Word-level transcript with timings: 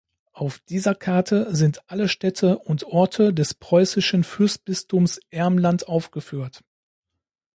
Auf 0.33 0.57
dieser 0.57 0.95
Karte 0.95 1.55
sind 1.55 1.83
alle 1.85 2.09
Städte 2.09 2.57
und 2.57 2.85
Orte 2.85 3.35
des 3.35 3.53
preußischen 3.53 4.23
Fürstbistums 4.23 5.19
Ermland 5.29 5.87
aufgeführt. 5.87 6.63